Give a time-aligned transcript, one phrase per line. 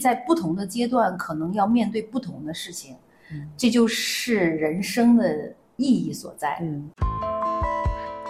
[0.00, 2.94] 在不同的阶段可能要面对不同的事情，
[3.56, 6.56] 这就是人生的意义所在。
[6.62, 6.88] 嗯。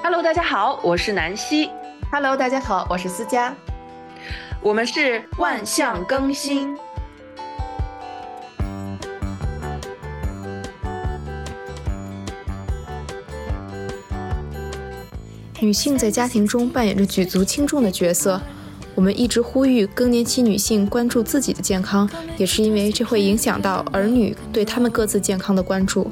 [0.03, 1.69] Hello，大家好，我是南希。
[2.11, 3.55] Hello，大家好，我是思佳。
[4.63, 6.75] 我们是万象更新。
[15.61, 18.41] 女性在家庭中扮演着举足轻重的角色。
[18.99, 26.11] 我们一直呼吁更年期女性关注自己的健康，也是因为这会影响到儿女对他们各自健康的关注。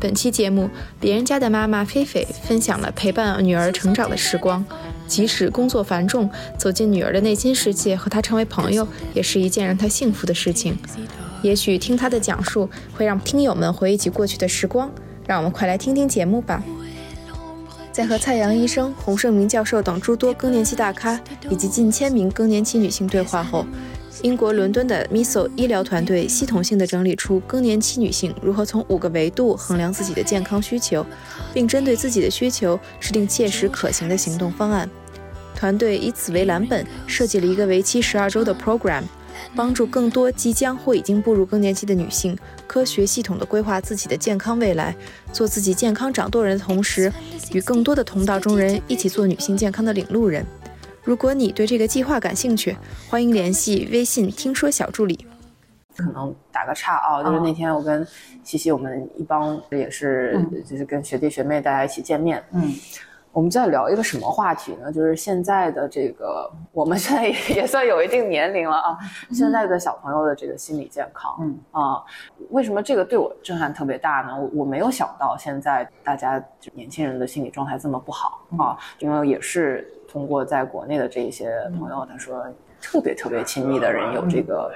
[0.00, 4.64] 本期节目，别人家的妈妈菲菲分享了陪伴女儿成长的时光，
[5.06, 10.78] 即使工作繁重，走进女儿的内心世界，和她成为朋友，也是一件让她幸福的事情。
[11.42, 14.90] 也许听她的讲述，会让听友们回忆起过去的时光。
[15.26, 16.64] 让我们快来听听节目吧。
[17.92, 23.66] 在和蔡阳医生、洪胜明教授等诸多更年期大咖以及近千名更年期女性对话后，
[24.22, 31.04] 英国伦敦的 Miso 医疗团队系统性的整理出更年期女性如何从五个维度衡量自己的健康需求，
[31.52, 34.88] 并针对自己的需求制定切实可行的行动方案。
[35.54, 39.02] 团队以此为蓝本，设计了一个为期十二周的 program。
[39.54, 44.94] 帮助更多即将或已经步入更年期的女性，科学系统地规划自己的健康未来，
[45.32, 47.12] 做自己健康掌舵人的同时，
[47.52, 50.44] 与更多的同道中人一起做女性健康的领路人。
[51.04, 52.76] 如果你对这个计划感兴趣，
[53.08, 55.26] 欢迎联系微信“听说小助理”。
[55.96, 58.06] 可能打个岔啊，就是那天我跟
[58.42, 62.72] 西西，我们一帮也是，就是跟学弟学妹大家一起见面，嗯。
[63.32, 64.92] 我们在聊一个什么话题呢？
[64.92, 68.98] 就是现在的这个，我们现在也算有一定年龄了啊。
[69.32, 72.04] 现在的小朋友的这个心理健康，嗯啊，
[72.50, 74.36] 为什么这个对我震撼特别大呢？
[74.38, 76.42] 我我没有想到现在大家
[76.74, 82.44] 年轻人的心理状态这么不好啊，因为也是通过在国内的这一些朋友，他说
[82.82, 84.70] 特别特别亲密的人有这个。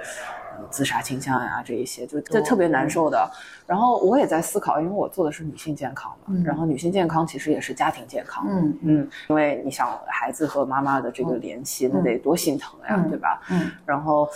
[0.71, 3.29] 自杀倾向呀，这一些就就特别难受的。
[3.67, 8.47] 然后我也在思考，因为我做的是女性健康嘛，然后女性健康其实也是家庭健康。
[8.49, 13.43] 嗯嗯，因为你想孩子和妈妈的这个联系，那得多心疼呀，对吧？
[13.51, 13.71] 嗯。
[13.85, 14.29] 然后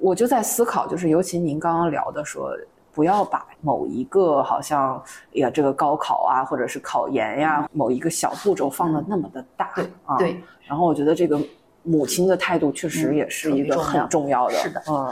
[0.00, 2.50] 我就在思考，就是尤其您刚刚聊的说，
[2.92, 5.00] 不要把某一个好像
[5.34, 9.70] 呀这个高考啊，或者是考研呀，某一个小步骤放的那么的大。
[9.76, 10.16] 对啊。
[10.18, 10.42] 对。
[10.66, 11.40] 然后我觉得这个
[11.84, 14.54] 母亲的态度确实也是一个很重要的。
[14.54, 14.82] 是的。
[14.88, 15.08] 嗯。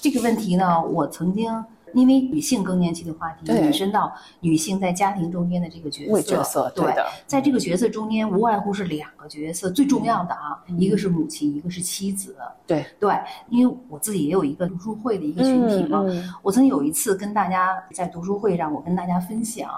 [0.00, 1.52] 这个问题呢，我曾经
[1.94, 6.20] 因为女性更年期的话题引申到女性在家庭中间的这个角色。
[6.22, 12.36] 角色对的，在这个角色中间，无外乎是两个角色最重要的啊，一个是母亲，一个是妻子。
[12.66, 16.04] 对对，因为我自己也有一个读书会的一个群体嘛，
[16.42, 19.70] 我曾有一次跟大家在读书会上，我跟大家分享，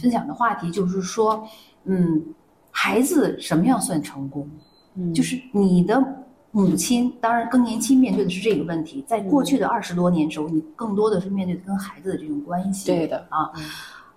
[0.00, 1.46] 分享的话题就是说，
[1.84, 2.20] 嗯，
[2.72, 4.50] 孩子什么样算成功？
[4.96, 6.04] 嗯，就是你的。
[6.54, 12.86] 母亲当然更年期面对的是这个问题，在过去的二十多年时候，你更多的是面对跟孩子的这种关系。
[12.86, 13.26] 对的。
[13.30, 13.50] 啊，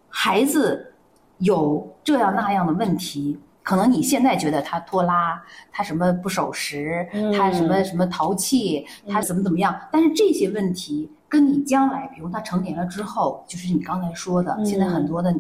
[0.09, 0.94] 孩子
[1.38, 5.41] 有这样那样的问题，可能你现在觉得他拖拉，
[5.72, 15.34] 他什么不守时，他什么什么淘气，他怎么怎么样，但是这些问题跟你将来，比如他成年了之后，就是你刚才说的，现在很多的。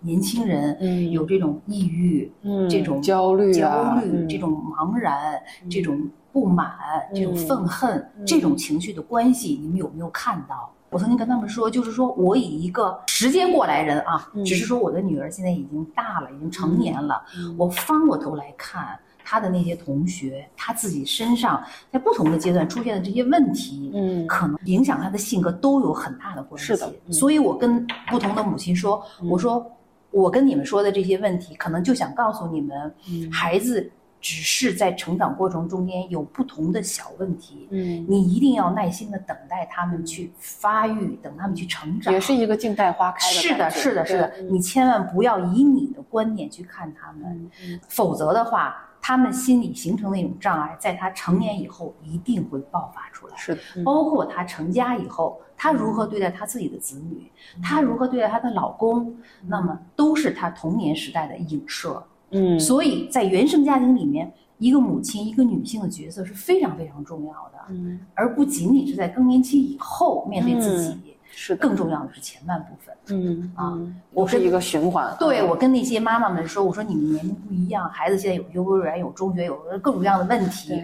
[0.00, 2.30] 年轻人有这种抑郁，
[2.68, 5.98] 这种焦虑、焦虑，这种茫然，这种
[6.36, 6.70] 不满，
[7.14, 10.70] 这种愤恨，这种情绪的关系，你们有没有看到？
[10.90, 17.22] 我曾经跟他们说，就是说我以一个时间过来人啊，只是说我的女儿现在已经大了，已经成年了，
[17.56, 26.66] 我翻过头来看她的那些同学，她自己身上在不同的阶段出现的这些问题，嗯，可能影响她的性格都有很大的关系。
[26.66, 29.66] 是的，所以我跟不同的母亲说，我说。
[30.12, 32.94] 我跟你们说的这些问题，可能就想告诉你们，
[33.30, 33.90] 孩子
[34.20, 43.34] 只是在成长过程中间有不同的小问题，嗯，你一定要耐心的等待他们去发育，等他们去成长，也是一个静待花开的。
[43.34, 47.50] 是的，是的，是的，你千万不要以你的观点去看他们，
[47.88, 48.82] 否则的话。
[48.98, 53.36] 他们心理形成的一种障碍，在他成年以后一定会爆发出来。
[53.36, 57.30] 是的，包括他成家以后，他如何对待他自己的子女，
[57.62, 62.02] 他如何对待他的老公，那么都是他童年时代的影射。
[62.30, 67.58] 嗯，所以在原生家庭里面，一个母亲，一个女性的角色是非常非常重要的。
[67.70, 70.98] 嗯，而不仅仅是在更年期以后面对自己。
[71.38, 73.78] 是更重要的是前半部分，嗯啊，
[74.10, 75.14] 我是一个循环。
[75.18, 80.82] 对我跟那些妈妈们说，我说你们年龄不一样，孩子现在有幼儿园、有中学，有各种各样的问题，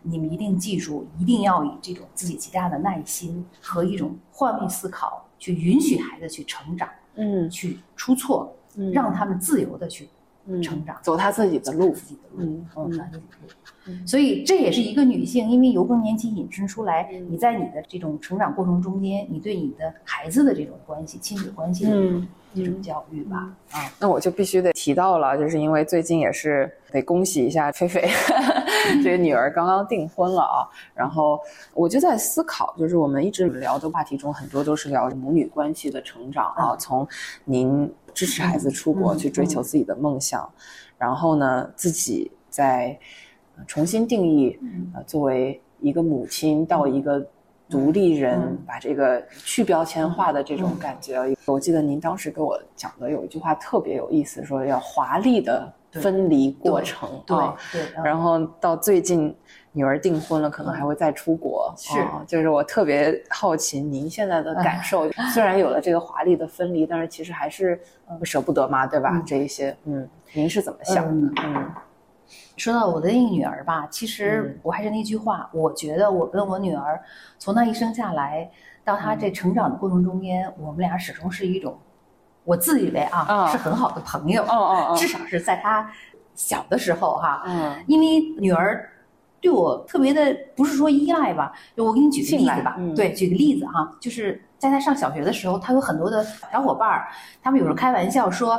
[0.00, 8.50] 你们一定记住，一定要以这种自己极大的耐心和一种换位思考，去允许孩子去成长，嗯，去出错，
[8.94, 10.08] 让他们自由的去
[10.62, 14.06] 成长，走他自己的路，自己的路，嗯，自己的路。
[14.06, 21.90] 所以这也是一个女性，因为由更年期引申出来，你在你的这种成长过程中间，你对你的孩子的这种关系、亲子关系的
[22.54, 23.52] 这种教育吧。
[23.72, 28.08] 啊，那我就必须得提到了，就是因为最近也是得恭喜一下菲菲，
[29.02, 30.62] 这个女儿刚刚订婚了啊。
[30.94, 31.40] 然后
[31.74, 36.76] 我就在思考，就是我们一直聊的话题中，很多都是聊母女关系的成长啊。
[36.76, 37.06] 从
[37.44, 40.50] 您支持孩子出国去追求自己的梦想，
[40.98, 42.98] 然后呢，自己在。
[43.66, 44.58] 重新定义，
[44.94, 47.24] 呃，作为一个母亲到一个
[47.68, 51.22] 独立人，把这个去标签化的这种感觉。
[51.44, 57.22] 我记得您当时给我讲的有一句话特别有意思，说要华丽的分离过程。
[57.26, 57.36] 对
[57.70, 57.82] 对。
[58.02, 59.32] 然后到最近
[59.72, 61.72] 女儿订婚了，可能还会再出国。
[61.76, 65.10] 是，就是我特别好奇您现在的感受。
[65.32, 67.80] 虽然有了这个华丽的分离，但是其实还是
[68.22, 69.22] 舍不得嘛，对吧？
[69.26, 71.42] 这一些，嗯，您是怎么想的？
[71.44, 71.70] 嗯。
[72.56, 77.02] 说到我的那个女儿吧，其实我还是那句话，我觉得我跟我女儿
[77.38, 78.48] 从她一生下来
[78.84, 81.76] 到她这成长的过程中间，我们俩始终是一种，
[82.44, 84.44] 我自以为啊是很好的朋友，
[84.96, 85.90] 至少是在她
[86.34, 88.88] 小的时候哈，嗯因为女儿
[89.42, 97.08] 对我特别的不是说依赖吧，就我给你举个例子吧，对，举个例子哈，就是在他上小学的时候，他有很多的小伙伴儿，
[97.42, 98.58] 他们有时候开玩笑说，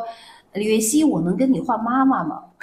[0.52, 2.44] 李月熙，我能跟你换妈妈吗？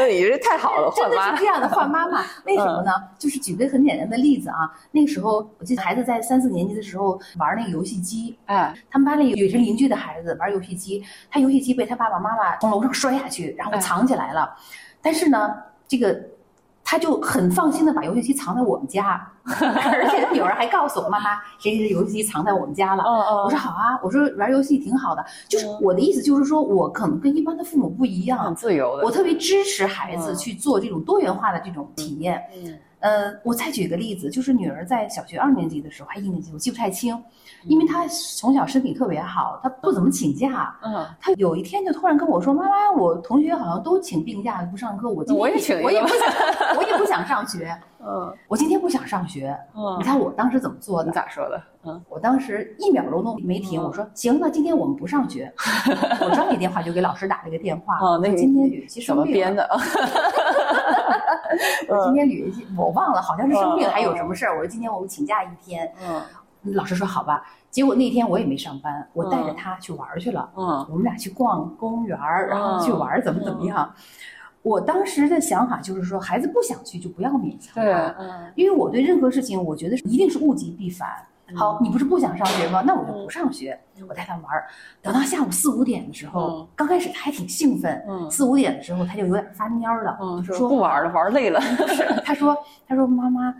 [0.00, 2.22] 那你这太好了， 真的是这样的换妈妈？
[2.46, 2.92] 为什么呢？
[3.18, 14.54] 就是举个很简单的例子啊，那个时候我记得孩子在三四年级的时候玩那个游戏机，哎，他们班里有一个邻居的孩子玩游戏机，他游戏机被他爸爸妈妈从楼上摔下去，然后藏起来了，
[15.02, 15.52] 但是呢，
[15.88, 16.16] 这个。
[16.90, 23.04] 他就很放心的把游戏机藏在我们家， 而且他女儿还告诉我妈妈，谁谁谁游戏机藏在我们家了。
[23.04, 25.22] 我说好啊，我说玩游戏挺好的。
[25.50, 29.04] 就是我的意思就是说，我可能跟一般的父母不一样，很自由的。
[29.04, 32.42] 我特别支持孩子去做这种多元化的这种体验。
[32.56, 32.78] 嗯。
[33.00, 37.16] 呃，我再举个例子，就是女儿在小学二年级的时候，还一年级，我记不太清，
[37.64, 40.76] 因为她从小身体特别好，她不怎么请假。
[40.82, 46.18] 嗯，她有一天就突然跟我说：“妈妈，我同学好像都请病假不上课，我今天我也请，我也不想，
[46.76, 47.72] 我也不想上学。
[48.00, 49.56] 嗯，我今天不想上学。
[49.74, 51.08] 嗯，你猜我当时怎么做的？
[51.10, 51.60] 你咋说的？
[51.84, 55.52] 嗯，我当时一秒钟都没停，我说行，那今天我们不上学。
[56.20, 57.98] 我抓紧电话就给老师打了个电话。
[57.98, 59.68] 哦，那今天雨其实怎么编的？
[61.88, 64.52] 我今天吕我忘了，好像是生病，还有什么事儿？
[64.56, 65.90] 我说今天我们请假一天。
[66.06, 66.20] 嗯，
[66.74, 67.42] 老师说好吧。
[67.70, 70.48] 结果那天我也没上班，我带着他去玩去了。
[70.56, 72.18] 嗯，我们俩去逛公园，
[72.48, 73.92] 然后去玩，怎么怎么样？
[74.62, 78.14] 我当时的想法就是说，孩子不想去就不要勉强他。
[78.18, 81.08] 嗯，因为我对任何事情，我觉得一定是物极必反。
[81.54, 82.82] 好，你不是不想上学吗？
[82.86, 84.66] 那我就不上学，我带他玩儿。
[85.00, 88.04] 等到下午四五点的时候，刚开始他还挺兴奋。
[88.06, 90.18] 嗯，四五点的时候他就有点发蔫了。
[90.20, 91.58] 嗯，说不玩了，玩累了。
[92.22, 92.54] 他说
[92.86, 93.54] ：“他说妈妈，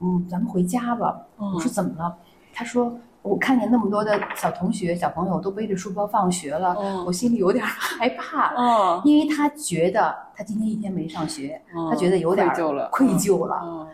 [0.00, 2.14] 嗯，咱们回家吧。”我说：“怎么了？”
[2.52, 6.76] 他说：“我看见那么多的小同学、小朋友都背着书包放学了，
[7.06, 8.52] 我心里有点 害怕。
[8.56, 12.88] 嗯，因为他觉得他今天一天没上学，他觉得有点愧疚了。
[12.90, 13.60] 愧疚了。
[13.64, 13.88] 嗯。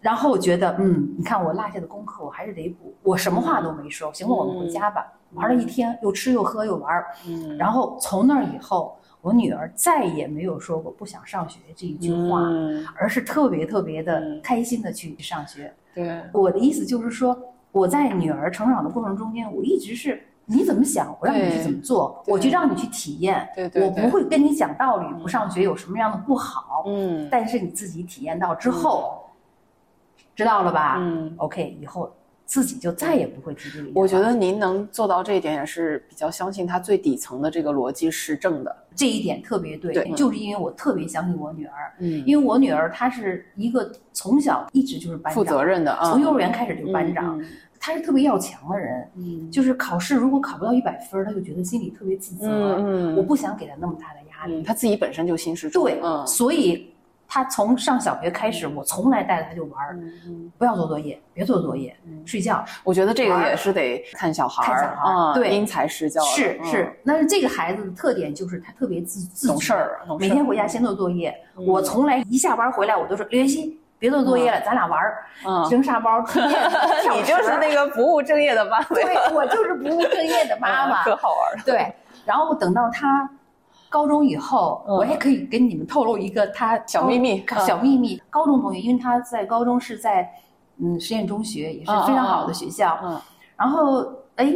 [0.00, 2.94] 然后我觉得，嗯，你看我落下的功课，我还是得补。
[3.02, 5.04] 我什么话都没说，行了，我们回家吧。
[5.34, 7.04] 玩了一天，又吃又喝又玩。
[7.26, 7.58] 嗯。
[7.58, 12.42] 然后从那以后，我女儿再也没有说过不想上学这一句话，
[12.94, 15.74] 而是特别特别的开心的去上学。
[15.92, 16.22] 对。
[16.32, 17.36] 我的意思就是说，
[17.72, 23.48] 我在女儿成长的过程中间，我一直是你怎么想，我让你去怎么做，我就让你去体验。
[23.54, 23.84] 对对。
[23.84, 26.84] 我不会跟你讲道理，不上学有什么样的不好。
[26.86, 27.28] 嗯。
[27.30, 29.24] 但是你自己体验到之后。
[30.34, 30.94] 知道了吧？
[31.00, 32.08] 嗯，OK，以后
[32.48, 33.90] 自己就再也不会提这个。
[33.94, 38.74] 我觉得您能做到这一点，也是比较相信他最底层的这个逻辑是正的。
[38.96, 41.92] 这一点特别对，就是因为我特别相信我女儿。
[41.98, 47.38] 嗯，因为我女儿她是一个从小一直就是班长，负责任的，从幼儿园开始就是班长。
[47.78, 52.48] 她是特别要强的人，嗯，就是考试如果考不到一百分，她就觉得心里特别自责。
[52.48, 54.62] 嗯，我不想给她那么大的压力。
[54.62, 55.84] 她自己本身就心事重。
[55.84, 56.90] 对，所以。
[57.30, 59.98] 他从上小学开始，我从来带着他就玩儿，
[60.56, 61.94] 不要做作业，别做作业，
[62.24, 62.64] 睡觉。
[62.82, 66.22] 我觉得这个也是得看小孩儿，看小孩儿，对，因材施教。
[66.22, 71.34] 是是，但是这个孩子的特点就是他特别自自懂事儿，每天回家先做作业。
[71.54, 75.22] 我从来一下班回来，我都说刘元欣，别做作业了，咱俩玩儿，
[75.70, 76.24] 扔沙包。
[77.12, 78.86] 你就是那个不务正业的妈妈。
[78.86, 79.04] 对，
[79.34, 81.62] 我就是不务正业的妈妈，可好玩了。
[81.66, 81.94] 对，
[82.24, 83.28] 然后等到他。
[83.88, 87.44] 高中以后，我也可以跟你们透露一个他小秘密。
[87.66, 90.30] 小秘密，高中同学，因为他在高中是在
[90.76, 92.98] 嗯实验中学，也是非常好的学校。
[93.02, 93.20] 嗯，
[93.56, 94.04] 然后
[94.36, 94.54] 哎。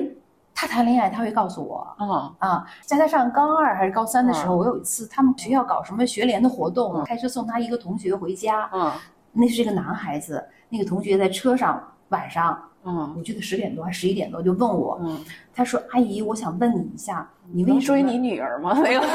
[0.54, 8.92] 他谈恋爱他会告诉我，啊啊，在他上高二还是高三的时候，我有一次他们学校搞什么学联的活动，开车送他一个同学回家，嗯，
[9.32, 15.18] 那是一个男孩子，那个同学在车上晚上，嗯，我记得十点多还十一点多就问我，嗯，
[15.54, 18.74] 他说阿姨，我想问你一下，你为追你女儿吗？
[18.82, 19.12] 没有，不是，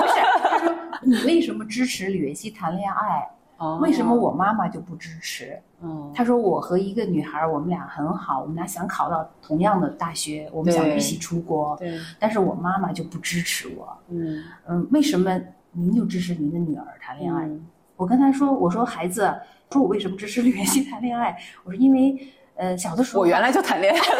[0.49, 3.29] 他说你为什么支持李元熙谈恋爱？
[3.81, 5.59] 为什么我妈妈就不支持？
[5.81, 11.75] 嗯，他说我和一个女孩，我们俩很好，我们俩想考到同样的大学，我们想一起出国。
[11.77, 13.97] 对，但是我妈妈就不支持我。
[14.09, 17.49] 嗯嗯，为什么您就支持您的女儿谈恋爱？
[17.95, 19.33] 我跟他说，我说孩子，
[19.71, 21.35] 说我为什么支持李元熙谈恋爱？
[21.63, 22.15] 我说因为
[22.57, 24.05] 呃小的时候我原来就谈恋爱了。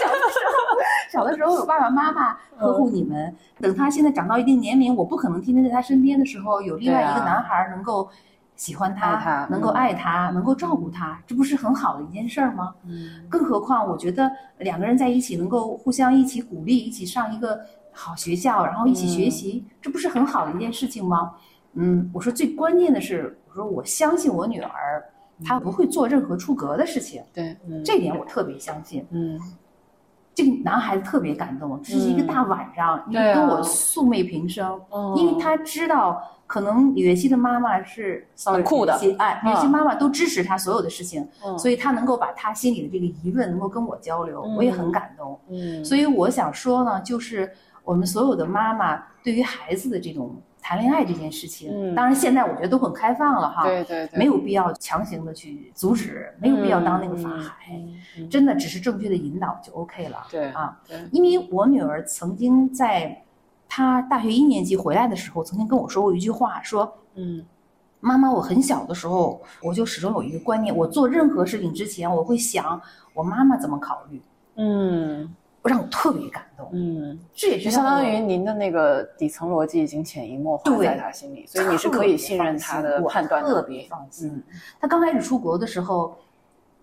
[0.00, 3.34] 小的时候，小的时候有爸爸妈妈呵护你们。
[3.60, 8.10] 等他现在长到一定年龄，我不可能天天在他身边的时候，有另外一个男孩能够。
[8.54, 12.72] 喜欢他，能够爱他，能够照顾他，这不是很好的一件事儿吗？
[12.84, 17.58] 嗯，更何况我觉得两个人在一起能够互相一起鼓励，一起上一个
[17.90, 21.32] 好学校，然后一起学习，这不是很好的一件事情吗？
[21.72, 25.02] 嗯，我说最关键的是，我说我相信我女儿，
[25.44, 27.22] 她不会做任何出格的事情。
[27.32, 29.06] 对，这点我特别相信。
[29.10, 29.40] 嗯。
[30.34, 34.80] 这个男孩子特别感动，这是一个大晚上，因为跟我素昧平生，
[35.14, 45.38] 因为他知道可能李月熙的妈妈是很酷的，哎，李月熙妈妈都支持他所有的事情，所以他能够把他心里的这个疑问能够跟我交流，我也很感动。
[45.50, 47.52] 嗯，所以我想说呢，就是
[47.84, 50.34] 我们所有的妈妈对于孩子的这种。
[50.62, 57.78] 谈恋爱这件事情，当然现在我觉得都很开放了哈，对对，没有必要强行的去阻止，没有必要当那个法海，
[58.30, 60.24] 真的只是正确的引导就 OK 了。
[60.30, 63.24] 对啊，因为我女儿曾经在
[63.68, 67.44] 她大学一年级回来的时候，曾经跟我说过一句话，说，嗯，
[67.98, 72.80] 妈妈，我很小的时候我就始终有一个观念，我做任何事情之前，我会想
[73.12, 74.22] 我妈妈怎么考虑，
[74.54, 75.34] 嗯。
[75.68, 84.42] 让我特别感动，嗯，这也是相当于您的那个底层逻辑已经潜移默化在他心里，所以你是可以信任他的判断特别放心。
[84.80, 86.18] 他刚开始出国的时候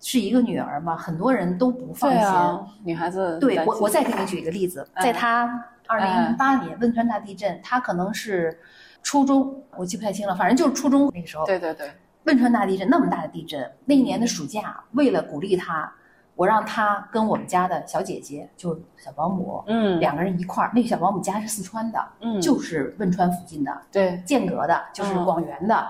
[0.00, 2.66] 是一个女儿嘛，很多人都不放心。
[2.82, 8.58] 女孩子，对我，我再给你举一个例子，在他二零零八年汶川大地震，他可能是
[9.02, 11.44] 初中，我记不太清了，反正就是初中那个时候。
[11.44, 11.90] 对对对，
[12.24, 15.92] 汶川大地震那么大的地震，那一年的暑假，为了鼓励他。
[16.40, 20.72] 我让他跟我们家的小姐姐，就小保姆，嗯，两个人一块儿。
[20.74, 25.86] 那个小保姆家是四川的，嗯，就是汶川附近的，对，剑阁的，就是广元的，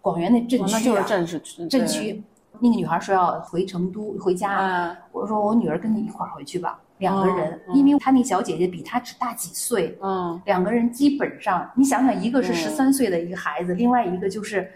[0.00, 1.38] 广元那镇区啊，镇是
[1.68, 2.24] 镇区。
[2.60, 14.72] 那个女孩说要回成都回家，我说我女儿跟你一块儿回去吧，两个人，因为她那小姐姐比她只大几岁，嗯，两个人基本上，你想想，一个是十三岁的一个孩子，另外一个就是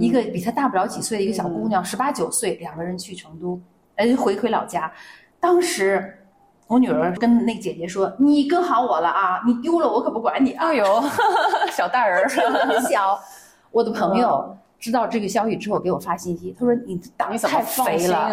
[0.00, 3.60] 一个比她大不了几岁的一个小姑娘，十八九岁，两个人去成都。
[3.98, 4.90] 哎，回回老家，
[5.38, 6.24] 当时
[6.66, 10.84] 我女儿跟那姐姐说：“你跟好我了啊，你丢了我可不管你啊。”哎呦，
[11.72, 12.28] 小大人儿，
[12.66, 13.18] 很小。
[13.70, 18.28] 我的朋友知道这个消息之后，给我发信息，他说：“你胆儿太肥了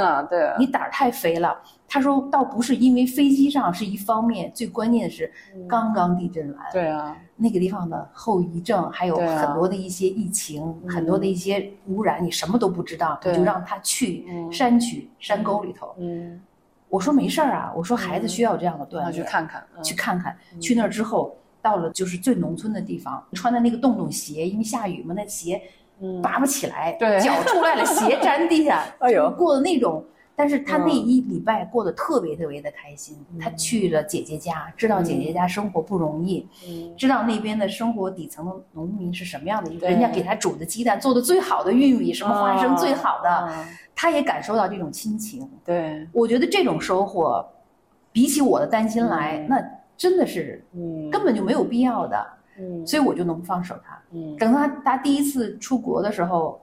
[0.59, 5.31] 你胆儿太肥了。”他说：“倒不是因为飞机上是一方面，最关键的是
[5.67, 15.95] 刚刚地震完，对啊，那个地方的后遗症，还有很多的一些疫情，很多的一些污染，你什么都不知道，你就让他去山区山沟里头。
[15.97, 16.39] 嗯，
[16.89, 20.37] 我说没事儿啊，我说孩子需要这样的锻炼，去看看，去看看。
[20.59, 25.61] 去那儿之后，到了就是最农村的地方，穿的那个洞洞鞋，因为下雨嘛，那鞋
[26.21, 30.03] 拔不起来，脚出来了， 鞋粘地下， 哎呦，过的那种。”
[30.37, 36.45] 但是他那一礼拜过得特别特别的开心，他去了姐姐家，知道姐姐家生活不容易，
[36.97, 43.49] 知道那边的生活底层的农民是什么样的一个，人家给他煮的鸡蛋做的最好的玉米，什么花生最好的，
[43.95, 45.49] 他也感受到这种亲情。
[45.63, 47.41] 对，我觉得这种收获，
[48.11, 49.57] 比起我的担心来，那
[49.95, 50.61] 真的是，
[51.09, 52.27] 根本就没有必要的。
[52.57, 54.01] 嗯，所以我就能放手他。
[54.11, 56.59] 嗯，等他他第一次出国的时候。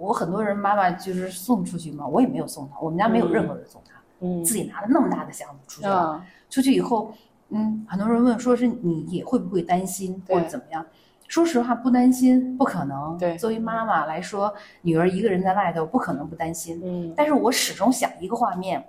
[0.00, 6.24] 我很多人妈妈就是送出去嘛，我也没有送他，我们家没有任何人送他，嗯，自己拿了那么大的箱子出去了。
[6.48, 7.12] 出去以后，
[7.48, 10.86] 嗯，很多人问说是你也会不会担心或者怎么样？
[11.26, 13.18] 说实话不担心，不可能。
[13.18, 16.80] 对，作为妈妈来说，女儿一个人在外头不可能不担心。
[16.84, 18.80] 嗯，但是我始终想一个画面，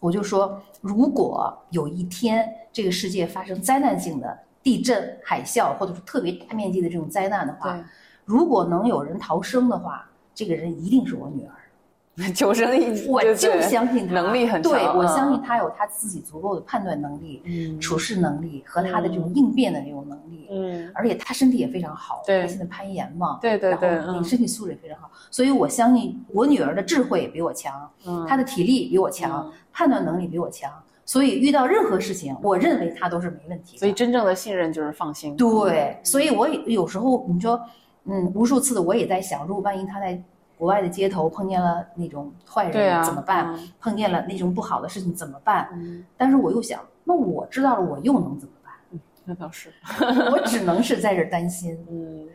[0.00, 4.36] 我就说，如果有一天这个世界发生灾难性的
[4.66, 7.78] 地震、海啸，或者是特别大面积的这种灾难的话，
[8.24, 10.04] 如果能有人逃生的话。
[10.38, 14.70] 这个人一定是我女儿， 求生意，我就相信能力很强。
[14.70, 20.46] 对，我相信她有她自己足够的判断能力、处事能力和她的这种应变的这种能力。
[20.50, 30.70] 嗯，而且她身体也非常好，对，现在攀岩嘛，对对对，你身体素质也非常好，所以我相信我女儿的智慧比我强，嗯，她的体力比我强，判断能力比我强。
[31.06, 33.78] 所以遇到任何事情，我认为他都是没问题。
[33.78, 35.34] 所以真正的信任就是放心。
[35.36, 37.58] 对，所以我有时候你说，
[38.04, 40.20] 嗯，无数次的我也在想，如果万一他在
[40.58, 43.56] 国外的街头碰见了那种坏人怎么办？
[43.80, 45.68] 碰见了那种不好的事情怎么办？
[46.16, 49.00] 但是我又想，那我知道了，我又能怎么办？
[49.24, 49.72] 那倒是，
[50.32, 51.78] 我只能是在这担心。
[51.88, 52.28] 嗯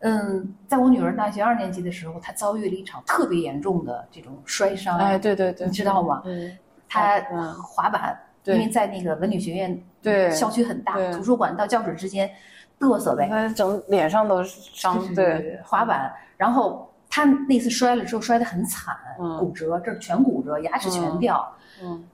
[0.00, 4.98] 嗯，在我女儿大学二年级的时候，她遭遇了一场特别严重的这种摔伤。
[4.98, 6.22] 哎，对对对，你知道吗？
[6.26, 6.56] 嗯。
[6.88, 7.20] 他
[7.62, 12.30] 滑板，因为在那个文理学院，对校区很大，图书馆到教室之间
[12.80, 15.14] 嘚瑟呗，整脸上都是伤。
[15.14, 18.96] 对，滑板，然后他那次摔了之后摔得很惨，
[19.38, 21.46] 骨折，这全骨折，牙齿全掉。
[21.82, 22.04] 嗯。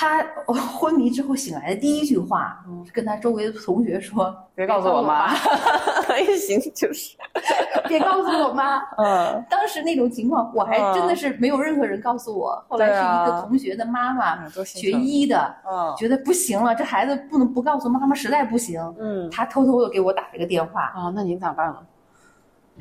[0.00, 0.24] 他
[0.56, 5.34] 昏迷之后醒来的第一句话，是跟他周围的同学说：“别告诉我妈。
[6.16, 7.14] ”也行，就是
[7.86, 8.78] 别告诉我妈。
[8.96, 12.64] 嗯，当时那种情况，我还真的是没有任何人告诉我。
[12.66, 18.80] 后来是一个同学的妈妈，学医的，嗯，觉得不行了，这孩子不能不告诉妈妈，实在不行。
[18.98, 20.84] 嗯，他偷偷的给我打了个电话。
[20.94, 21.82] 啊，那您咋办了？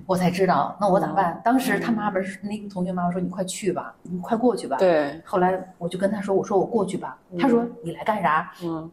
[0.06, 1.40] 我才知道，那我咋办？
[1.44, 5.22] 当时他妈妈是那个同学妈妈说：“你快去吧，你快过去吧。”对。
[5.24, 8.90] 后来我就跟他说：“我说我过去吧。”他说：“你来干啥？”嗯，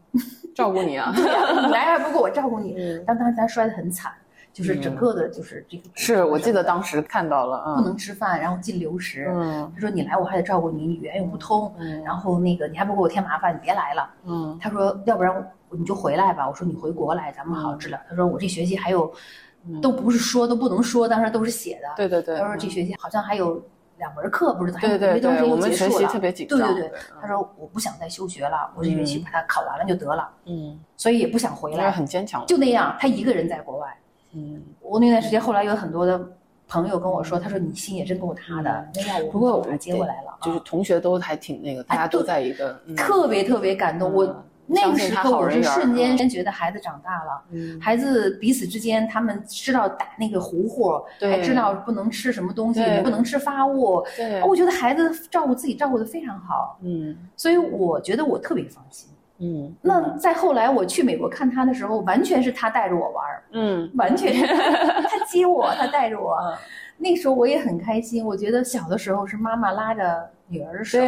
[0.55, 1.13] 照顾你啊。
[1.17, 2.75] 对呀，你来还不够我照顾你。
[2.79, 3.05] 嗯。
[3.07, 4.13] 但当时咱摔得很惨，
[4.53, 5.85] 就是整个的，就是这个。
[5.95, 9.31] 是我记得当时看到了，不能吃饭，然后进流食。
[9.35, 9.71] 嗯。
[9.75, 11.73] 他说：“你来我还得照顾你，你语言又不通。
[11.79, 12.03] 嗯。
[12.03, 14.11] 然后那个你还不给我添麻烦，你别来了。
[14.25, 14.59] 嗯。
[14.61, 19.11] 他说：“要不然你就回来吧。”我说：“你回国来，咱们好好治疗。”他说：“我这学期还有。”
[19.83, 21.89] 都不是说都不能说，当时都是写的。
[21.97, 22.39] 对对对。
[22.39, 23.63] 他说这学期好像还有
[23.99, 24.73] 两门课，不是？
[24.73, 25.43] 对对对。
[25.43, 26.59] 我们学习特别紧张。
[26.59, 26.99] 对对对。
[27.21, 30.29] 他说我不想再休学了，我这学期把它考完了就得了。
[30.45, 30.79] 嗯。
[30.97, 31.91] 所以也不想回来。
[31.91, 32.45] 很坚强。
[32.47, 33.97] 就那样，他一个人在国外。
[34.33, 34.63] 嗯。
[34.81, 36.21] 我那段时间后来有很多的
[36.69, 38.89] 朋友跟我说，他说你心也真够塌的。
[39.33, 44.45] 不过我接过来了，就是同学都还挺那个，大家都在一个特别特别感动我。
[44.67, 47.43] 那个时候我是瞬间觉得孩子长大了，
[47.81, 54.05] 孩子彼此之间他们知道打那个糊糊，还知道不能吃什么东西，不能吃发物。
[54.17, 56.79] 对，我觉得孩子照顾自己照顾的非常好。
[56.83, 59.09] 嗯，所以我觉得我特别放心。
[59.39, 63.45] 嗯，那再后来我去美国看他的时候，完全是他带着我玩儿。
[63.53, 66.39] 嗯，完全是 他接我，他带着我。
[66.99, 68.25] 那时候我也很开心。
[68.25, 70.31] 我觉得小的时候是妈妈拉着。
[70.49, 71.01] 女儿的手，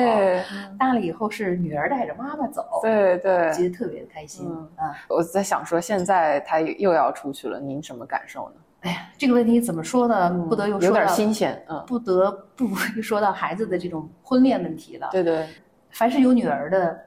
[0.77, 4.45] 大了以后是女儿带着妈妈走，对对，觉得特别的开心。
[4.51, 4.69] 嗯，
[5.09, 8.57] 我在想说，现在他又要出去了，您什么感受呢？
[8.81, 10.29] 哎呀，这个问题怎么说呢？
[10.49, 15.09] 不得又有点新鲜，嗯，不得不又说到孩子的这种婚恋问题了。
[15.13, 15.47] 对对，
[15.91, 17.01] 凡是有女儿的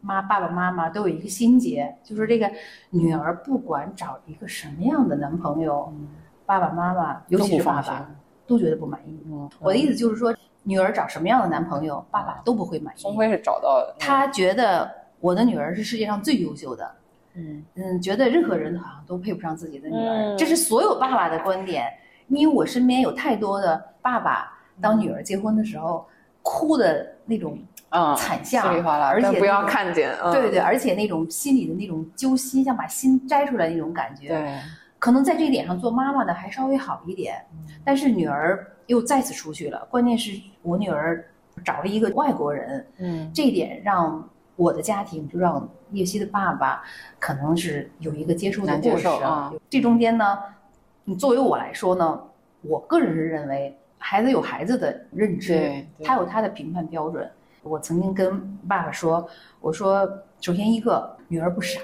[0.00, 2.50] 妈爸爸妈妈都有一个心结，就是这个
[2.90, 5.94] 女儿不管找一个什么样的男朋友，
[6.44, 8.10] 爸爸妈妈尤其是爸爸
[8.46, 9.18] 都觉得不满意。
[9.26, 10.34] 嗯，我的意思就是说。
[10.68, 13.00] 女儿找什么样的男朋友，爸爸都不会满意。
[13.00, 16.90] 宋辉是找到，他觉得我的女儿是世界上最优秀的。
[17.34, 21.86] 嗯嗯，觉得任何人好像都配不上自己的女儿，这是所有爸爸的观点。
[22.26, 26.04] 因为我身边有太多的爸爸，当女儿结婚的时候，
[26.42, 27.56] 哭的那种
[28.16, 30.16] 惨相，而且不要看见。
[30.32, 34.30] 对对对，而且那种心里的那种揪心，像把心摘出来那种感觉。
[34.30, 34.58] 对，
[34.98, 37.44] 可能在这一点上做妈妈的还稍微好一点，
[37.84, 38.72] 但是女儿。
[38.86, 40.30] 又再次出去了，关键是
[40.62, 41.28] 我女儿
[41.64, 46.84] 找了一个外国人，嗯，这一点让我的家庭就让叶希的爸爸
[47.18, 49.52] 可能是有一个接受的过程啊。
[49.68, 50.38] 这中间呢，
[51.02, 52.22] 你作为我来说呢，
[52.62, 57.28] 我个人是认为孩子有孩子的认知，他有他的评判标准。
[57.64, 59.28] 我曾经跟爸爸说，
[59.60, 60.08] 我说
[60.40, 61.80] 首先一个女儿不傻，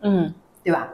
[0.00, 0.32] 嗯，
[0.64, 0.88] 对吧？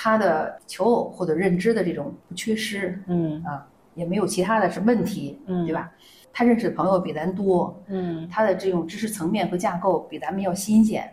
[0.00, 3.66] 她的求偶或者认知的这种不缺失，嗯啊。
[3.94, 5.90] 也没有其他的是问题，嗯，对吧？
[6.32, 11.12] 他认识的朋友比咱多，嗯，他的这种知识层面和架构比咱们要新鲜，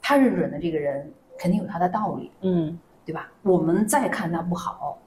[0.00, 3.30] 他认准的这个人肯定有他的道理，嗯，对吧？
[3.42, 4.98] 我们再看他不好，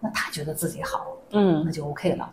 [0.00, 2.30] 那他觉得自己好，嗯，那就 OK 了。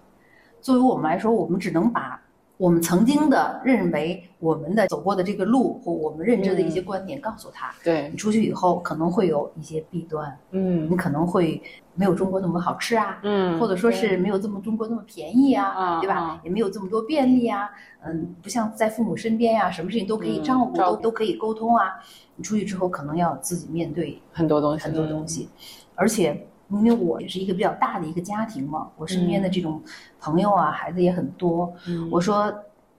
[0.60, 2.20] 作为我们来说，我们只能把。
[2.58, 8.10] 我们曾经的认为，我们的走过的这个路或我们认知的一些观点，告诉他，对。
[8.10, 11.62] 你出去以后可能会有一些弊端，嗯，你可能会
[11.96, 16.40] 没有中国那么好吃啊，嗯，或者说是没有这么中国那么便宜啊，对吧？
[16.44, 17.70] 也没有这么多便利啊，
[18.06, 21.96] 嗯，不像在父母身边呀，什么事情都可以照顾，都都可以沟通啊。
[22.36, 25.50] 你出去之后，可能要自己面对很多东西，很多东西，
[25.96, 26.48] 而且。
[26.80, 29.82] 因为我也是一个比较大的一个家庭嘛，我身边的这种
[30.20, 31.72] 朋友啊，孩子也很多。
[32.10, 32.54] 我说，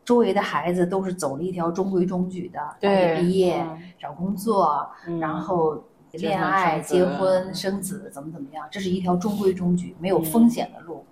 [0.04, 3.66] 周围的孩子都是走了一条中规中矩的，大学毕业、
[3.98, 4.86] 找工作，
[5.20, 5.82] 然后
[6.12, 11.04] 恋爱、结婚、生子，怎么怎么样，这是一条中规中矩、没有风险的路。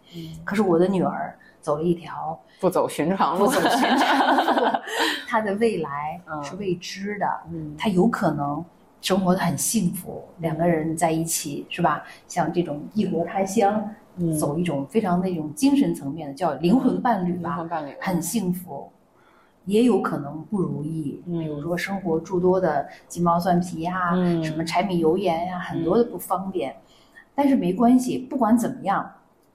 [0.45, 4.79] 可是我的女儿走了一条不走寻常路，不走寻常路，
[5.27, 8.63] 她的未来是未知的，嗯，他有可能
[9.03, 12.03] 生活的很幸福，两个人在一起是吧？
[12.27, 13.91] 像这种异国他乡，
[14.41, 18.89] 走一种非常那种精神层面的叫灵魂伴侣吧，灵魂伴侣很幸福。
[19.65, 24.13] 也有可能不如意，比如说生活诸多的鸡毛蒜皮呀，
[24.43, 26.75] 什么柴米油盐呀，很多的不方便。
[27.35, 29.09] 但是没关系，不管怎么样，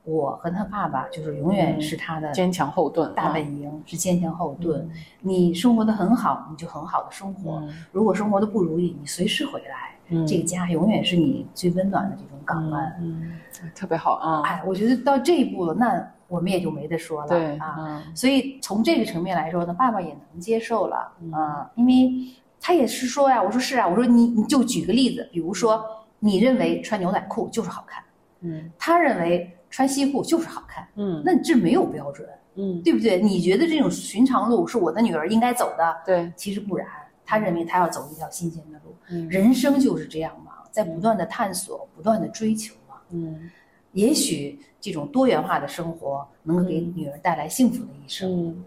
[0.08, 4.90] 我和他爸爸就是永远是他的坚强后盾，大本营是坚强后盾。
[5.22, 12.96] 你生活的很好，你就很好的生活；如果生活的不如意，你随时回来，这个家永远是你最温暖的这种港湾。
[13.02, 13.38] 嗯，
[13.76, 14.42] 特别好啊！
[14.46, 16.12] 哎，我觉得到这一步了，那。
[16.30, 22.12] 我们也就没得说了啊，所以从这个层面来说呢，爸爸也能接受了啊，因为
[22.60, 25.82] 他也是说呀，我说是啊，我说你你就举个例子，比如说
[26.20, 28.04] 你认为穿牛仔裤就是好看，
[28.42, 33.22] 嗯，他认为穿西裤就是好看，嗯，那这没有标准，嗯，对不对？
[33.22, 36.88] 你觉得这种寻常路是我的女儿应该走的，对，其实不然，
[37.26, 43.50] 她认为她要走一条新鲜的路，嗯，人生就是这样嘛，在不断的探索，不断的追求嘛，嗯。
[43.94, 48.30] 也许这种多元化的生活能够给女儿带来幸福的一生。
[48.30, 48.64] 嗯，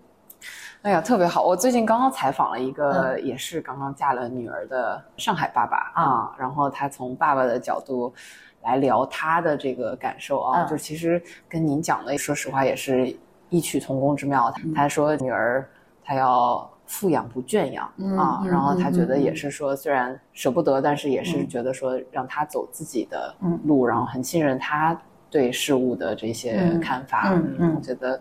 [0.83, 1.45] 哎呀，特别好！
[1.45, 8.13] 我最近刚刚采访了一个，也是刚刚嫁了女儿的上海爸爸啊，然后他从爸爸的角度
[8.63, 13.17] 来聊他的这个感受啊，就其实跟您讲的，说实话也是
[13.49, 14.53] 异曲同工之妙。
[14.75, 15.69] 他说女儿
[16.05, 17.87] 他要富养不圈养
[18.19, 25.01] 啊，然后他觉得也是说，虽然舍不得，但是也是觉得说让他走自己的路，然后很信任他。
[25.33, 28.21] 对事物的这些看法，嗯嗯，我觉得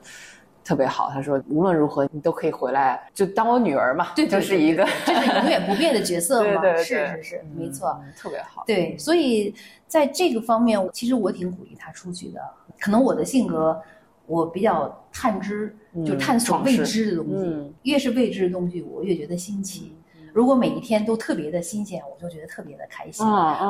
[0.63, 1.09] 特别好。
[1.09, 8.63] 他说，无论如何，你都可以回来，就当我女儿嘛，对，就是一个，这是永远不变的角色嘛， 是是是，没错，特别好。
[8.67, 9.53] 对，所以
[9.87, 12.41] 在这个方面，其实我挺鼓励他出去的。
[12.79, 13.81] 可能我的性格，
[14.25, 19.95] 我比较探知，就探索未知的东西，越是未知的东西，我越觉得新奇。
[20.33, 23.25] 如果每一天都特别的新鲜，我就觉得特别的开心。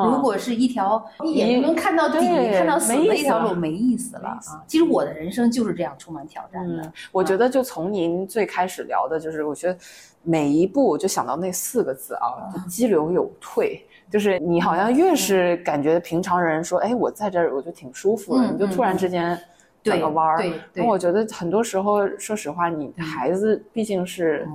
[0.05, 2.19] 如果是一条一眼就能看到底、
[2.53, 4.39] 看到死的一条路，没意思了啊！
[4.67, 6.91] 其实我的人生就是这样，充满挑战的。
[7.11, 9.77] 我觉得就从您最开始聊的，就是我觉得
[10.23, 13.85] 每一步就想到那四个字啊，激流勇退。
[14.11, 19.39] 就是你好像越是感觉平常人说，哎，我在这儿我就挺舒服的，你就突然之间
[19.83, 20.37] 转个弯儿。
[20.73, 24.47] 对，我觉得很多时候，说实话，你孩子毕竟是。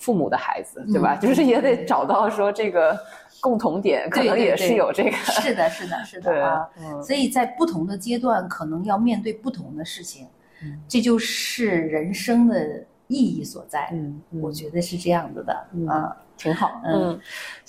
[0.00, 1.14] 父母的孩子，对吧？
[1.14, 2.98] 就是也得找到说这个
[3.38, 5.10] 共同点，可能也是有这个。
[5.12, 6.66] 是的，是的，是的 啊。
[7.02, 10.26] 所以在不同的阶段，可能要面对不同的事情，
[10.88, 13.90] 这就是人生的意义所在。
[13.92, 15.52] 嗯，我觉得是这样子的
[15.86, 16.80] 啊，挺好。
[16.82, 17.20] 嗯，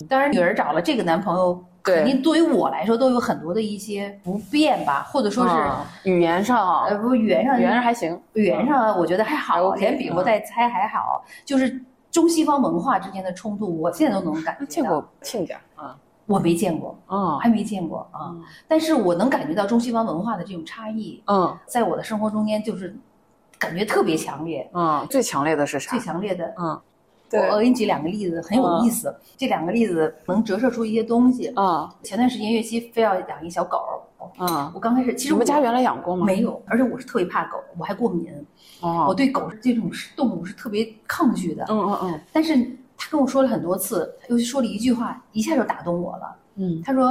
[0.07, 8.17] 当然，女儿找了这个男朋友，肯定对于我来说都有很多的一些不便吧，或者说是语言上，呃，不，语言上，语言上还行。
[8.33, 11.83] 语言上我觉得还好，连比划带猜还好，就是。
[12.11, 14.65] 中西方文化之间的冲突，我现在都能感觉到。
[14.67, 15.97] 见过亲家啊？
[16.27, 18.35] 我没见过啊，还没见过啊。
[18.67, 21.21] 但是我能感觉到中西方文化的这种差异。
[21.25, 22.95] 嗯，在我的生活中间，就是
[23.57, 24.69] 感觉特别强烈。
[24.73, 25.91] 嗯，最强烈的是啥？
[25.91, 26.79] 最强烈的，嗯，
[27.31, 29.13] 我我给你举两个例子，很有意思。
[29.35, 31.47] 这两个例子能折射出一些东西。
[31.55, 33.79] 啊，前段时间月西非要养一小狗。
[34.37, 36.25] 啊，我刚开始其实我们家原来养过吗？
[36.25, 38.31] 没有，而且我是特别怕狗，我还过敏。
[38.81, 41.65] 哦，我对狗这种动物是特别抗拒的。
[41.69, 42.21] 嗯嗯嗯。
[42.31, 42.55] 但是
[42.97, 46.35] 他跟我说了很多次，尤其说了一句话，一下就打动我了。
[46.55, 47.09] 嗯，他说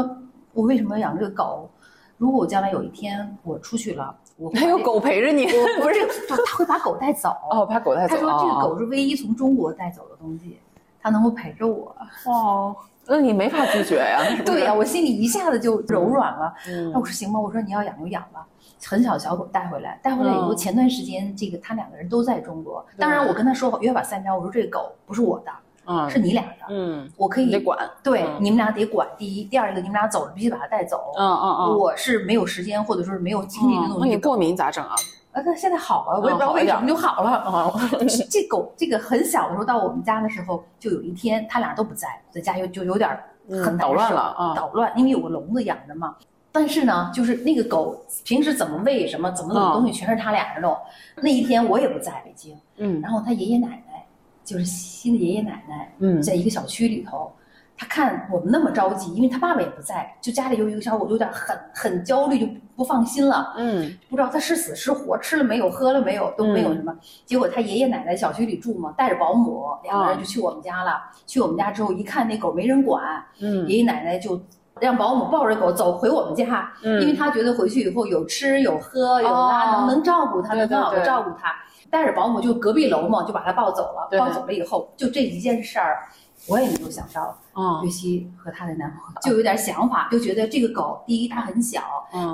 [0.53, 1.71] 我为什么要养这个狗？
[2.17, 5.47] 如果我将来有一天我出去了，我还有狗陪着你，
[5.81, 7.35] 不是，他会把狗带走。
[7.51, 8.15] 哦，把狗带走。
[8.15, 10.59] 他说这个狗是唯一从中国带走的东西，
[11.01, 11.95] 它能够陪着我。
[12.27, 12.77] 哦。
[13.07, 14.21] 那你没法拒绝呀？
[14.45, 16.55] 对呀，我心里一下子就柔软了。
[16.93, 18.47] 那我说行吧，我说你要养就养吧。
[18.87, 22.87] 很小小狗带回来，带回来以后，前段时间这个他两个人都在中国。
[22.97, 25.51] 当然我跟他说好约法三章，我说这个狗不是我的，
[25.87, 27.77] 嗯，是你俩的，嗯，我可以得管。
[28.01, 29.09] 对，你们俩得管。
[29.19, 31.13] 第一，第二个，你们俩走了必须把它带走。
[31.19, 33.99] 嗯嗯嗯，我是没有时间或者说是没有精力那种。
[34.01, 34.95] 那你过敏咋整啊？
[35.33, 37.75] 啊，它现在好了，我也不知道为什么就好了。
[38.29, 46.17] 这狗这个很小的时候到我们家的时候，就有一天他俩都不在，在家又就有点很捣乱了啊，捣乱，因为有个笼子养着嘛。
[46.53, 50.77] 但是呢，就是那个狗平时怎么喂什么，怎么弄东西，全是他俩弄。
[51.17, 54.05] 那一天我也不在北京，嗯，然后他爷爷奶奶，
[54.45, 57.33] 就是新的爷爷奶奶，嗯，在一个小区里头。
[57.81, 63.55] 他看我们那么着急，因为他爸爸也不在，就家里有一个小狗，有点很很焦虑，就不放心了。
[63.57, 66.95] 嗯，不知道他是死是活，吃了没有，喝了没有，都没有什么。
[67.25, 71.01] 结果他爷爷奶奶小区里住嘛，带着保姆，两个人就去我们家了。
[71.27, 73.03] 去我们家之后一看，那狗没人管，
[73.41, 74.39] 嗯，爷爷奶奶就
[74.79, 81.51] 让保姆抱着狗走回我们家，因为他觉得回去以后有吃有喝有拉，能能照顾他，能很好的照顾他。
[81.89, 84.09] 带着保姆就隔壁楼嘛，就把他抱走了。
[84.17, 85.99] 抱走了以后，就这一件事儿，
[86.47, 87.37] 我也没有想到。
[87.55, 91.83] 嗯，月熙和她的男朋友就有点想法，就觉得这个狗，第一它很小，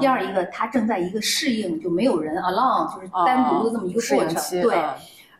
[0.01, 4.62] 第二一个它正在一个适应，就没有人 alone，就是单独的这么一个过程。
[4.62, 4.77] 对，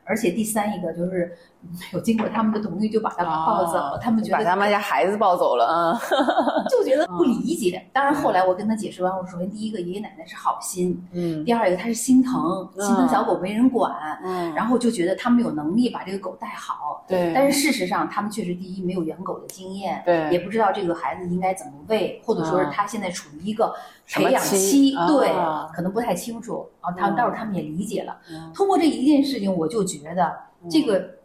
[0.05, 1.37] 而且第三一个就是。
[1.73, 5.99] 没 有经过他们的同意就把他抱走，他们觉得把他们家孩子抱走了，嗯，
[6.71, 7.85] 就觉得不理解。
[7.93, 13.93] 当然后来我跟他解释完，我说第一个爷爷奶奶是好心，嗯，第二一个他是心疼，心疼小狗没人管，
[14.25, 17.33] 嗯，然后就觉得他们有能力把这个狗带好，对。
[17.35, 23.75] 但是事实上他们确实第一没有养狗的经验，对，也不知道这个孩子应该怎么喂，或者说是他现在处于一个
[24.09, 25.31] 培养期，对，
[25.75, 26.67] 可能不太清楚。
[26.83, 28.17] 然后他们到时候他们也理解了。
[28.55, 30.33] 通过这一件事情，我就觉得
[30.71, 31.16] 这个。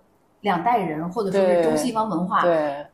[0.41, 2.85] 两代人，或者说是中西方文化，对，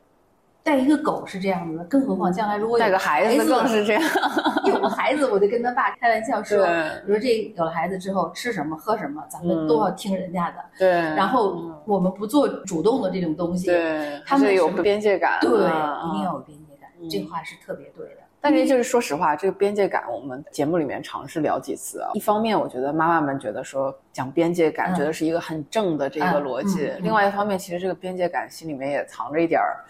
[0.62, 4.02] 带一个狗是这样子的，更何况将来如果带个孩子更是这样。
[4.66, 6.58] 有了孩子，我就跟他爸开玩笑说
[7.06, 10.56] ：“我说这有了孩子之后，吃什么喝什么，咱们都要听人家的。
[10.78, 13.66] 对，然后我们不做主动的这种东西。
[13.66, 15.38] 对，他们有边界感。
[15.40, 16.90] 对，一定要有边界感。
[17.10, 18.27] 这话是特别对的。
[18.40, 22.10] 但是就是说实话，这个边界感，我们节目里面尝试聊几次啊。
[22.14, 29.84] 一方面，我觉得妈妈们觉得说讲边界感，觉得是一个很正的这个逻辑；另外一方面，其实这个边界感心里面也藏着一点儿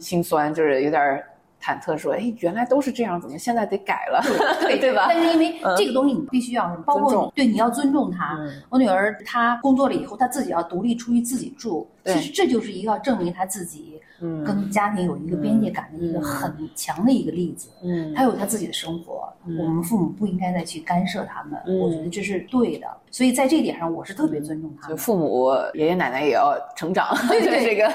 [0.00, 1.22] 心酸，就是有点
[1.62, 4.20] 忐忑，说哎，原来都是这样，怎么现在得改了？
[4.66, 5.06] 对对吧？
[5.08, 8.36] 但是因为这个东西，你必须要包括对你要尊重她。
[8.68, 14.01] 我女儿她工作了以后，她自己要独立出去自己住，其实这就是一个证明她自己。
[14.44, 22.86] 跟家庭有一个边界感的一个很强的一个例子，嗯，他有他自己的生活，我们父母不应该再去干涉他们，我觉得这是对的。
[23.10, 24.96] 所以在这点上，我是特别尊重他们。
[24.96, 27.86] 父母爷爷奶奶也要成长，对对 这个。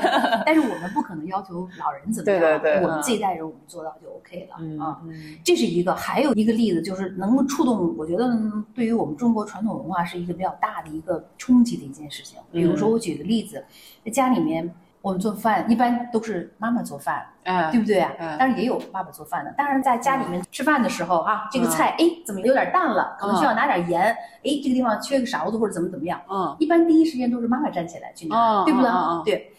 [0.45, 5.01] 但是我们不可能要求老人怎么样，对对对，我们这一代人我们做到就 OK 了啊。
[5.43, 8.37] 这是一个，还有一个例子就是能够触动，我觉得
[8.75, 12.37] 对于我们中国传统文化是一个比较大的一个冲击的一件事情。
[12.51, 13.63] 比如说，我举个例子，
[14.03, 14.69] 在家里面。
[15.08, 18.12] 我们做饭一般都是妈妈做饭，嗯，对不对啊？
[18.20, 19.50] 嗯，当然也有爸爸做饭的。
[19.58, 23.15] 当然在家里面吃饭的时候啊，这个菜哎怎么有点淡了？
[23.17, 24.02] 可能需要拿点盐。
[24.43, 26.20] 哎，这个地方缺个勺子或者怎么怎么样？
[26.30, 28.91] 嗯，一般第一时间都是妈妈站起来去拿，对不对？
[29.34, 29.54] 对。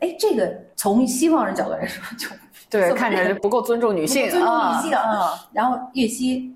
[0.00, 2.28] 哎，这个从西方人角度来说就
[2.68, 4.90] 对，看着不够尊重女性，尊重女性。
[5.52, 6.54] 然后月西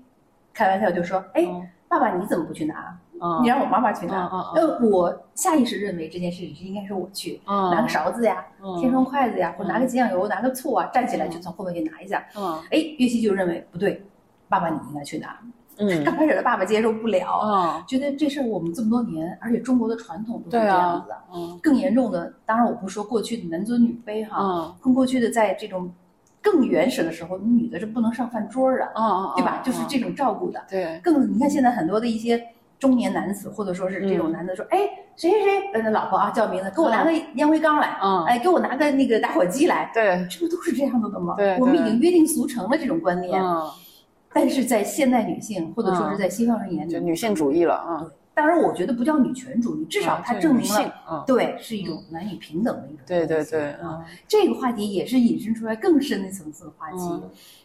[0.53, 1.43] 开玩笑就说：“哎，
[1.87, 2.95] 爸爸你怎么不去拿？”
[3.41, 8.45] 你让我妈妈去拿，呃，我下意识认为这件事情是应该是我去拿个勺子呀，
[8.79, 12.25] 添双筷子呀，或拿个酱油，拿个醋啊，站起来就从后面去拿一下。
[12.35, 14.05] 嗯，哎，月西就认为不对，
[14.49, 15.39] 爸爸你应该去拿。
[15.77, 21.17] 嗯，刚开始的爸爸接受不了，觉得这事儿我们这么多年，而且中国的传统都是这样子的。
[21.33, 25.89] 嗯，更严重的，当然我不说过去的男尊女卑哈，更过去的在这种
[26.41, 29.61] 更原始的时候，女的是不能上饭桌的，嗯对吧？
[29.63, 30.61] 就是这种照顾的。
[30.69, 32.45] 对，更你看现在很多的一些。
[32.85, 34.77] 中年男子，或者说是这种男的说：“哎，
[35.15, 41.33] 谁谁谁，呃，老婆啊，叫名字，给我拿个烟灰缸来，嗯，哎，给我拿个那个打火机来。”对，这不都是这样子的吗？
[41.35, 43.41] 对，我们已经约定俗成了这种观念。
[43.41, 43.63] 嗯，
[44.31, 48.05] 但是在现代女性，或者说是在西方人眼里，就女性主义了啊。
[48.35, 52.99] 当然，我觉得不叫女权主义，至少它证明了，对，是一种男女平等的一种。
[53.07, 57.19] 对对对，啊，这个话题也是引申出来更深的层次的话题，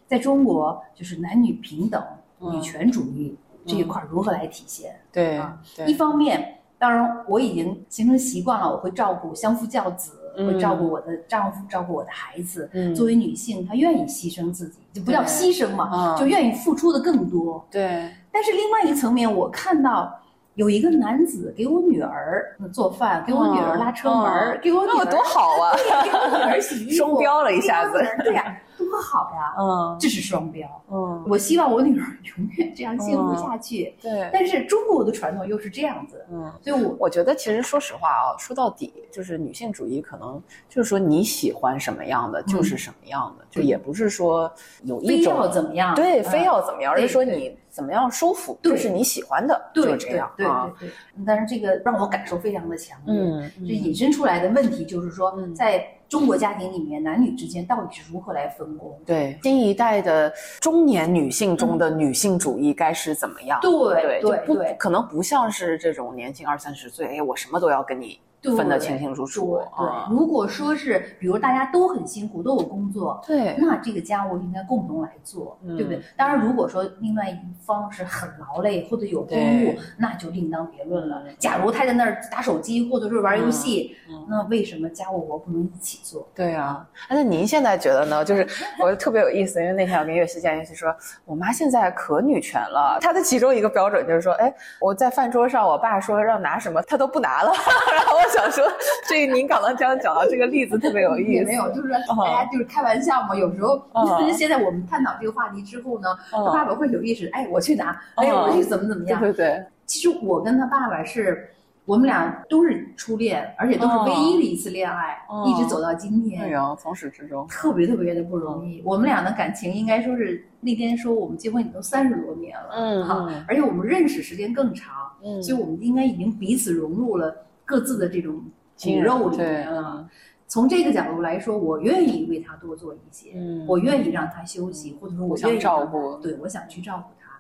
[0.07, 2.03] 在中国就是男女平等、
[2.39, 3.37] 女权主义。
[3.67, 4.95] 这一块如何来体现？
[5.13, 12.69] 对啊，一方面，当然我已经形成习惯了，我会照顾相夫教子，会照顾我的丈夫，照顾我的孩子。
[12.73, 17.65] 嗯，作为女性，她愿意牺牲自己，就不叫牺牲嘛，就愿意付出的更多。
[17.71, 18.11] 对。
[18.33, 20.13] 但是另外一个层面，我看到
[20.55, 27.99] 有一个男子给我女儿做饭，给我女儿拉车门，给我女儿多好啊，给我女儿洗衣 服，双标了一下子。
[28.25, 28.57] 对呀。
[28.91, 29.55] 多好呀！
[29.59, 30.69] 嗯，这是双标。
[30.91, 33.95] 嗯，我希望我女儿永远这样幸福下去。
[34.01, 36.25] 对，但是中国的传统又是这样子。
[36.31, 50.31] 嗯，所以，我我觉得其实说实话啊，说到底就是女性主义，可能就是说你喜欢什么样的就是什么样的，就也不是说有一种非要怎么样，对，非要怎么样，而是说你怎么样舒服，就是你喜欢的，就这样。
[50.37, 50.91] 对对对。
[51.25, 53.15] 但是这个让我感受非常的强烈。
[53.17, 55.87] 嗯，这引申出来的问题就是说，在。
[56.11, 59.01] 中国家庭里面，男女之间到底是如何来分工？
[59.07, 63.61] 对新一代的中年女性中的女性主义该是怎么样？
[63.63, 68.19] 对对对，可能不像是这种年轻二三十岁，哎，我什么都要跟你
[68.57, 69.61] 分得清清楚楚。
[69.77, 76.01] 对，如果说是，比如大家都很辛苦，都有工作，对，那这个家务应该共同来做，对不对？
[76.17, 81.23] 当然，如果说另外一方是很劳累或者有公务，那就另当别论了。
[81.39, 83.97] 假如他在那儿打手机或者是玩游戏，
[84.29, 86.27] 那为什么家务活不能一起做？
[86.35, 88.25] 对啊，那您现在觉得呢？
[88.25, 88.47] 就是
[88.83, 92.99] 我特别有意思，因为那天我跟岳西见，岳西说，我妈现在可女权了。
[93.01, 97.53] 她的其中一个标准就是说，哎，我在饭桌上，我爸说让拿什么，她都不拿了。
[97.95, 98.65] 然后我想说，
[99.09, 101.45] 这您刚刚这样讲到这个例子特别有意思。
[101.45, 103.35] 没有，就是大家就是开玩笑嘛。
[103.35, 103.79] 有时候，
[104.19, 109.21] 就是现在我们探讨这个话题之后呢，他爸爸会有意识，哎，我去拿，哎，我去怎么怎么样。
[109.21, 109.65] 对对对。
[109.87, 111.49] 其实我跟他爸爸是。
[111.87, 116.41] 我们俩都是初恋，而且都是唯一的一次恋爱，一直走到今天。
[116.43, 118.81] 对呀，从始至终，特别特别的不容易。
[118.85, 127.35] 我们俩的感情应该说是那天说我们结婚已经三十多年了，嗯哈，而且我们认识时间更长，嗯，所以我们应该已经彼此融入了
[127.71, 128.43] 各自的这种
[128.83, 130.09] 骨肉里面啊。
[130.49, 137.31] 从这个角度来说，我愿意为他多做一些，嗯，我愿意让他休息，或者说我愿意照顾，对我想去照顾他。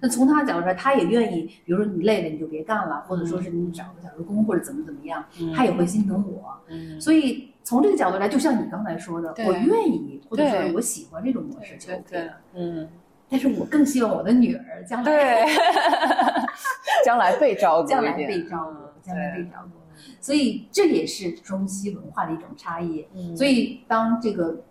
[0.00, 6.58] 那从他角度说，他也愿意，比如说你累了你就别干了，或者说是你找个小时工或者怎么怎么样，他也会心疼我。
[7.00, 12.32] 所以从这个角度来，就像你刚才说的，我愿意，或者说我喜欢这种模式就 OK 了。
[12.54, 12.88] 嗯，
[13.28, 15.46] 但是我更希望我的女儿将来
[17.04, 19.78] 将来被照顾，将来被照顾，将来被照顾。
[20.20, 23.06] 所以这也是中西文化的一种差异。
[23.36, 24.62] 所以当这个。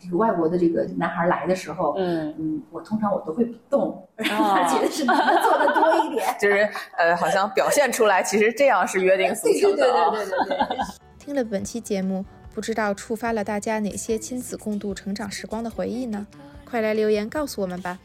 [0.00, 6.58] 这个外国的这个男孩来的时候，嗯嗯，我通常我都会不动， 他觉得是你们做的多一点， 就是
[6.96, 9.78] 呃，好像表现出来，其实这样是约定俗成的。
[10.14, 10.78] 对对对对对。
[11.18, 12.24] 听了本期节目，
[12.54, 16.24] 不知道触发了大家哪些亲子共度成长时光的回忆呢？
[16.64, 17.98] 快来留言告诉我们吧。